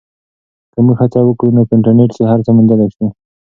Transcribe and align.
که 0.71 0.79
موږ 0.85 0.97
هڅه 1.01 1.19
وکړو 1.23 1.55
نو 1.55 1.61
په 1.67 1.73
انټرنیټ 1.75 2.11
کې 2.15 2.23
هر 2.31 2.39
څه 2.45 2.49
موندلی 2.55 2.89
سو. 2.95 3.05